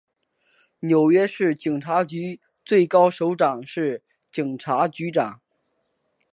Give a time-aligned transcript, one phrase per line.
[0.79, 5.41] 纽约市警察局最高首长是警察局长。